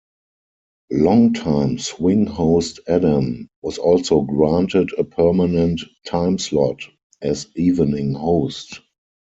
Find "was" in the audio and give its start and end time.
3.61-3.77